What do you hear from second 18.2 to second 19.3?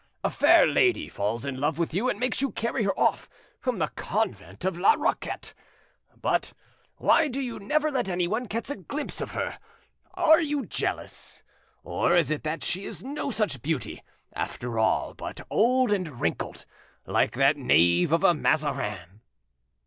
a Mazarin?"